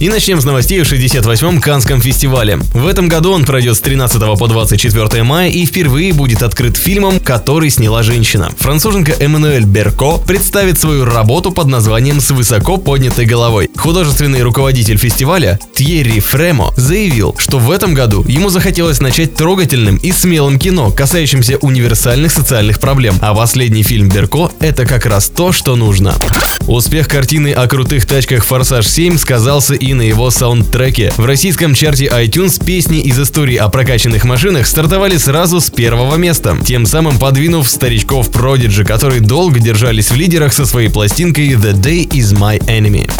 [0.00, 2.56] И начнем с новостей о 68-м Канском фестивале.
[2.72, 7.20] В этом году он пройдет с 13 по 24 мая и впервые будет открыт фильмом,
[7.20, 8.50] который сняла женщина.
[8.60, 13.68] Француженка Эммануэль Берко представит свою работу под названием «С высоко поднятой головой».
[13.76, 20.12] Художественный руководитель фестиваля Тьерри Фремо заявил, что в этом году ему захотелось начать трогательным и
[20.12, 25.76] смелым кино, касающимся универсальных социальных проблем, а последний фильм Берко– это как раз то, что
[25.76, 26.14] нужно.
[26.66, 31.12] Успех картины о крутых тачках «Форсаж 7» сказался и на его саундтреке.
[31.16, 36.56] В российском чарте iTunes песни из истории о прокачанных машинах стартовали сразу с первого места,
[36.64, 42.08] тем самым подвинув старичков Prodigy, которые долго держались в лидерах со своей пластинкой «The Day
[42.08, 43.10] Is My Enemy».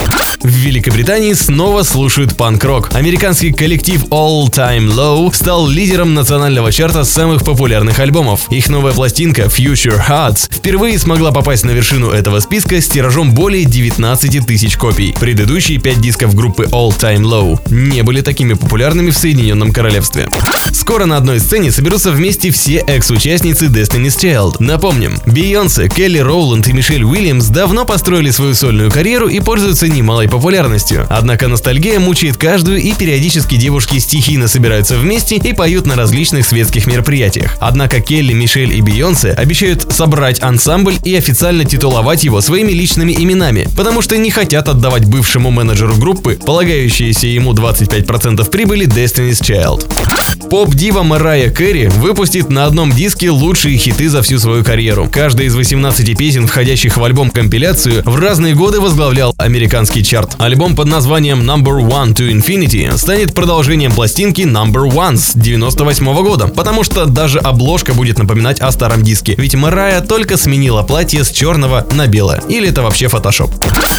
[0.43, 2.95] В Великобритании снова слушают панк-рок.
[2.95, 8.51] Американский коллектив All Time Low стал лидером национального чарта самых популярных альбомов.
[8.51, 13.67] Их новая пластинка Future Hearts впервые смогла попасть на вершину этого списка с тиражом более
[13.67, 15.15] 19 тысяч копий.
[15.21, 20.27] Предыдущие пять дисков группы All Time Low не были такими популярными в Соединенном Королевстве.
[20.73, 24.57] Скоро на одной сцене соберутся вместе все экс-участницы Destiny's Child.
[24.61, 30.30] Напомним, Бейонсе, Келли Роуланд и Мишель Уильямс давно построили свою сольную карьеру и пользуются немалой
[30.31, 31.07] популярностью.
[31.11, 36.87] Однако ностальгия мучает каждую и периодически девушки стихийно собираются вместе и поют на различных светских
[36.87, 37.57] мероприятиях.
[37.61, 43.69] Однако Келли, Мишель и Бейонсе обещают собрать ансамбль и официально титуловать его своими личными именами,
[43.77, 50.40] потому что не хотят отдавать бывшему менеджеру группы, полагающиеся ему 25% прибыли Destiny's Child.
[50.51, 55.09] Поп-дива Марайя Кэрри выпустит на одном диске лучшие хиты за всю свою карьеру.
[55.11, 60.35] Каждая из 18 песен, входящих в альбом-компиляцию, в разные годы возглавлял американский чарт.
[60.39, 66.49] Альбом под названием Number One to Infinity станет продолжением пластинки Number One с 98 года,
[66.49, 71.31] потому что даже обложка будет напоминать о старом диске, ведь Марайя только сменила платье с
[71.31, 72.43] черного на белое.
[72.49, 73.53] Или это вообще фотошоп.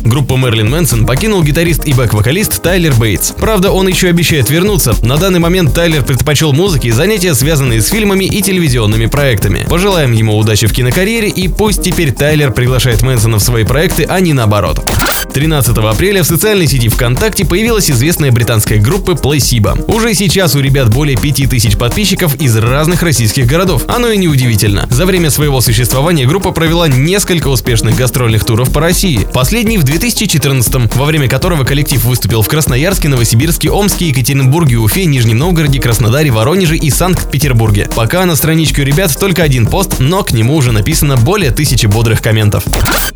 [0.03, 3.31] Группу Мерлин Мэнсон покинул гитарист и бэк-вокалист Тайлер Бейтс.
[3.31, 4.95] Правда, он еще обещает вернуться.
[5.03, 6.03] На данный момент Тайлер
[6.41, 9.67] предпочел музыке и занятия, связанные с фильмами и телевизионными проектами.
[9.69, 14.19] Пожелаем ему удачи в кинокарьере и пусть теперь Тайлер приглашает Мэнсона в свои проекты, а
[14.19, 14.83] не наоборот.
[15.31, 19.91] 13 апреля в социальной сети ВКонтакте появилась известная британская группа Placebo.
[19.91, 23.83] Уже сейчас у ребят более 5000 подписчиков из разных российских городов.
[23.87, 24.87] Оно и неудивительно.
[24.89, 29.27] За время своего существования группа провела несколько успешных гастрольных туров по России.
[29.33, 35.37] Последний в 2014 во время которого коллектив выступил в Красноярске, Новосибирске, Омске, Екатеринбурге, Уфе, Нижнем
[35.37, 37.89] Новгороде, Краснодаре, Воронеже и Санкт-Петербурге.
[37.95, 41.85] Пока на страничке у ребят только один пост, но к нему уже написано более тысячи
[41.85, 42.63] бодрых комментов.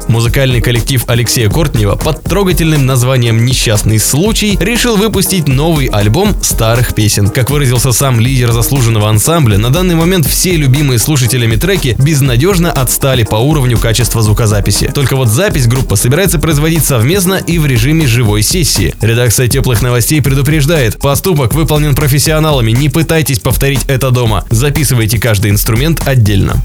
[0.08, 7.30] Музыкальный коллектив Алексея Кортнева под трогательным названием «Несчастный случай» решил выпустить новый альбом старых песен.
[7.30, 13.24] Как выразился сам лидер заслуженного ансамбля, на данный момент все любимые слушателями треки безнадежно отстали
[13.24, 14.92] по уровню качества звукозаписи.
[14.94, 18.94] Только вот запись группа собирается производить совместно и в режиме живой сессии.
[19.02, 26.08] Редакция теплых новостей предупреждает, поступок выполнен профессионалами, не пытайтесь повторить это дома, записывайте каждый инструмент
[26.08, 26.56] отдельно.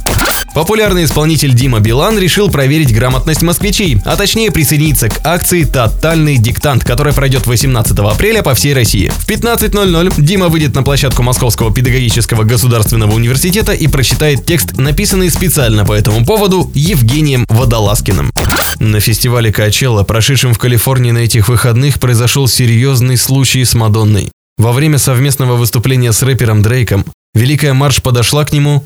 [0.54, 6.82] Популярный исполнитель Дима Билан решил проверить грамотность москвичей, а точнее присоединиться к акции «Тотальный диктант»,
[6.82, 9.12] которая пройдет 18 апреля по всей России.
[9.18, 15.84] В 15.00 Дима выйдет на площадку Московского педагогического государственного университета и прочитает текст, написанный специально
[15.84, 18.32] по этому поводу Евгением Водолазкиным.
[18.78, 24.30] На фестивале Качелла, прошедшем в Калифорнии на этих выходных, произошел серьезный случай с Мадонной.
[24.60, 28.84] Во время совместного выступления с рэпером Дрейком Великая Марш подошла к нему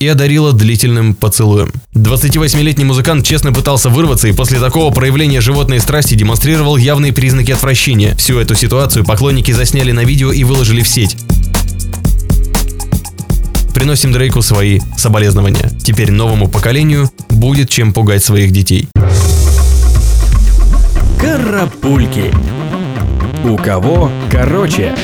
[0.00, 1.70] и одарила длительным поцелуем.
[1.92, 8.16] 28-летний музыкант честно пытался вырваться и после такого проявления животной страсти демонстрировал явные признаки отвращения.
[8.16, 11.18] Всю эту ситуацию поклонники засняли на видео и выложили в сеть.
[13.74, 15.70] Приносим Дрейку свои соболезнования.
[15.84, 18.88] Теперь новому поколению будет чем пугать своих детей.
[21.20, 22.32] Карапульки.
[23.44, 24.94] У кого короче?